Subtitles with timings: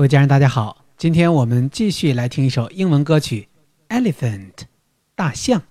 [0.00, 0.86] 各位家人大家好。
[0.96, 3.50] 今天我们继续来听一首英文歌曲
[3.90, 4.62] elephant
[5.14, 5.62] 大象。